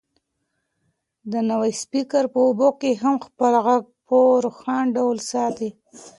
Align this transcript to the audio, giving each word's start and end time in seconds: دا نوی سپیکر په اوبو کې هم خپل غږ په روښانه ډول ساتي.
دا 1.31 1.39
نوی 1.49 1.71
سپیکر 1.81 2.23
په 2.33 2.39
اوبو 2.45 2.69
کې 2.81 2.91
هم 3.03 3.15
خپل 3.25 3.53
غږ 3.65 3.83
په 4.07 4.17
روښانه 4.43 4.91
ډول 4.97 5.17
ساتي. 5.31 5.69